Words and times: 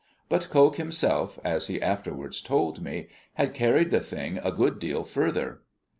But 0.29 0.49
Coke 0.49 0.77
himself, 0.77 1.37
as 1.43 1.67
he 1.67 1.79
afterwards 1.79 2.41
told 2.41 2.81
me, 2.81 3.05
had 3.35 3.53
carried 3.53 3.91
the 3.91 4.01
thing 4.01 4.39
a 4.39 4.51
good 4.51 4.79
deal 4.79 5.03
further. 5.03 5.61